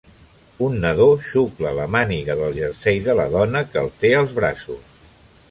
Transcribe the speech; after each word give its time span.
Un 0.67 0.77
nadó 0.85 1.05
xucla 1.31 1.73
la 1.81 1.85
màniga 1.97 2.39
del 2.41 2.57
jersei 2.57 3.03
de 3.09 3.17
la 3.21 3.29
dona 3.37 3.63
que 3.75 3.83
el 3.87 3.93
té 4.03 4.15
als 4.23 4.35
braços 4.41 5.01